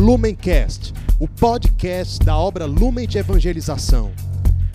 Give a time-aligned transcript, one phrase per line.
[0.00, 4.10] Lumencast, o podcast da obra Lumen de Evangelização.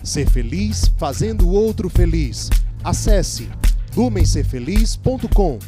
[0.00, 2.48] Ser feliz fazendo o outro feliz.
[2.84, 3.48] Acesse
[3.96, 5.58] lumencerfeliz.com.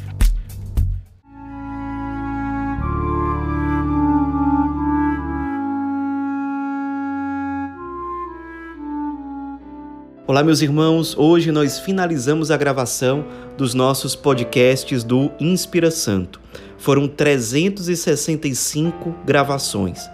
[10.25, 11.17] Olá, meus irmãos.
[11.17, 13.25] Hoje nós finalizamos a gravação
[13.57, 16.39] dos nossos podcasts do Inspira Santo.
[16.79, 20.09] Foram 365 gravações.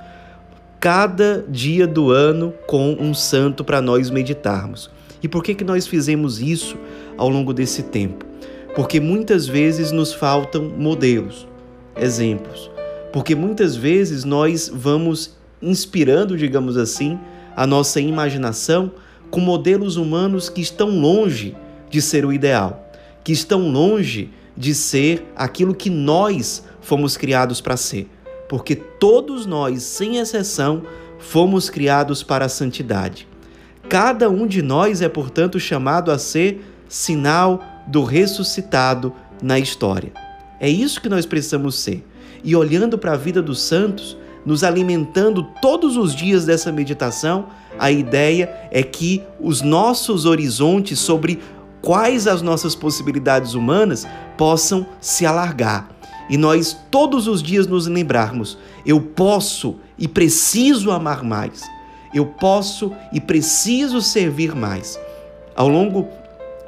[0.79, 4.89] Cada dia do ano com um santo para nós meditarmos.
[5.21, 6.78] E por que, que nós fizemos isso
[7.18, 8.25] ao longo desse tempo?
[8.75, 11.47] Porque muitas vezes nos faltam modelos,
[11.96, 12.69] exemplos.
[13.13, 17.18] Porque muitas vezes nós vamos inspirando, digamos assim,
[17.55, 18.91] a nossa imaginação
[19.32, 21.55] com modelos humanos que estão longe
[21.89, 22.91] de ser o ideal,
[23.24, 28.09] que estão longe de ser aquilo que nós fomos criados para ser.
[28.47, 30.83] Porque todos nós, sem exceção,
[31.19, 33.27] fomos criados para a santidade.
[33.89, 40.11] Cada um de nós é, portanto, chamado a ser sinal do ressuscitado na história.
[40.59, 42.05] É isso que nós precisamos ser.
[42.43, 47.91] E olhando para a vida dos santos, nos alimentando todos os dias dessa meditação, a
[47.91, 51.39] ideia é que os nossos horizontes sobre
[51.86, 54.05] quais as nossas possibilidades humanas
[54.36, 55.88] possam se alargar.
[56.27, 61.61] E nós todos os dias nos lembrarmos: eu posso e preciso amar mais.
[62.14, 65.00] Eu posso e preciso servir mais.
[65.55, 66.08] Ao longo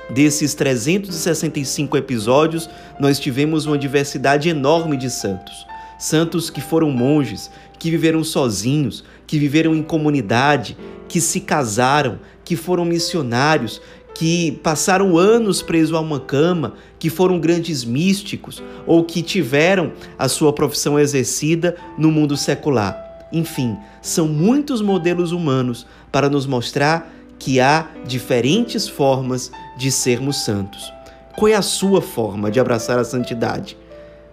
[0.09, 5.65] desses 365 episódios, nós tivemos uma diversidade enorme de santos.
[5.97, 10.77] Santos que foram monges, que viveram sozinhos, que viveram em comunidade,
[11.09, 13.81] que se casaram, que foram missionários,
[14.17, 20.27] que passaram anos presos a uma cama, que foram grandes místicos ou que tiveram a
[20.27, 23.27] sua profissão exercida no mundo secular.
[23.31, 30.91] Enfim, são muitos modelos humanos para nos mostrar que há diferentes formas de sermos santos.
[31.37, 33.77] Qual é a sua forma de abraçar a santidade?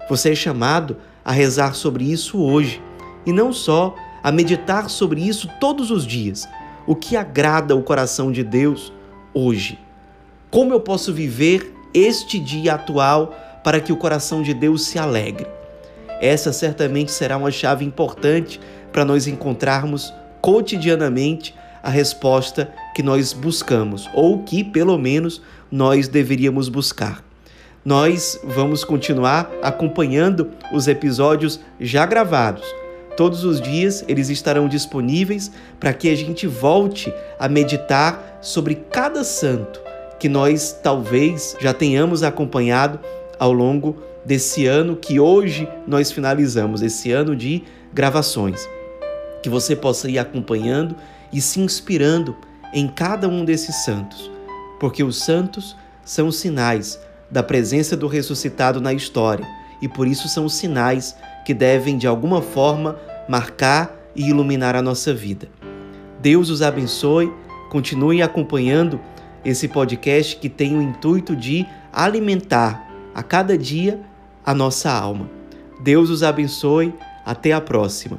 [0.09, 2.81] Você é chamado a rezar sobre isso hoje
[3.27, 6.49] e não só a meditar sobre isso todos os dias.
[6.87, 8.91] O que agrada o coração de Deus
[9.35, 9.84] hoje?
[10.55, 13.35] Como eu posso viver este dia atual
[13.65, 15.49] para que o coração de Deus se alegre?
[16.21, 18.61] Essa certamente será uma chave importante
[18.93, 26.69] para nós encontrarmos cotidianamente a resposta que nós buscamos, ou que, pelo menos, nós deveríamos
[26.69, 27.25] buscar.
[27.85, 32.65] Nós vamos continuar acompanhando os episódios já gravados
[33.17, 39.23] Todos os dias eles estarão disponíveis para que a gente volte a meditar sobre cada
[39.23, 39.81] santo
[40.19, 43.01] que nós talvez já tenhamos acompanhado
[43.39, 48.69] ao longo desse ano que hoje nós finalizamos, esse ano de gravações.
[49.43, 50.97] Que você possa ir acompanhando
[51.33, 52.37] e se inspirando
[52.73, 54.31] em cada um desses santos,
[54.81, 56.99] porque os santos são sinais
[57.31, 59.47] da presença do ressuscitado na história
[59.81, 62.97] e por isso são sinais que devem, de alguma forma,
[63.29, 65.49] marcar e iluminar a nossa vida.
[66.21, 67.33] Deus os abençoe,
[67.71, 69.01] continue acompanhando
[69.45, 74.01] esse podcast que tem o intuito de alimentar a cada dia
[74.45, 75.31] a nossa alma.
[75.83, 76.95] Deus os abençoe,
[77.25, 78.19] até a próxima.